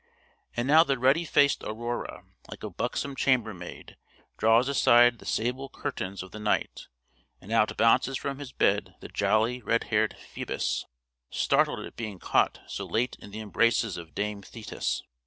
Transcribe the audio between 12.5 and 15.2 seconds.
so late in the embraces of Dame Thetis.